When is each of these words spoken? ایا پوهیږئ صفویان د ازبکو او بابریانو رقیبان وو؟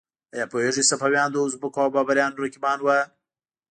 ایا 0.33 0.45
پوهیږئ 0.51 0.83
صفویان 0.91 1.29
د 1.31 1.35
ازبکو 1.45 1.79
او 1.83 1.89
بابریانو 1.95 2.41
رقیبان 2.43 2.77
وو؟ 2.81 2.99